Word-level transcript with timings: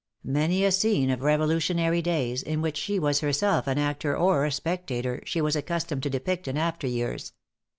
Many 0.23 0.65
a 0.65 0.71
scene 0.71 1.11
of 1.11 1.21
Revolutionary 1.21 2.01
days, 2.01 2.41
in 2.41 2.63
which 2.63 2.75
she 2.77 2.97
was 2.97 3.19
herself 3.19 3.67
an 3.67 3.77
actor 3.77 4.17
or 4.17 4.45
a 4.45 4.51
spectator, 4.51 5.21
she 5.27 5.41
was 5.41 5.55
accustomed 5.55 6.01
to 6.01 6.09
depict 6.09 6.47
in 6.47 6.57
after 6.57 6.87
years. 6.87 7.33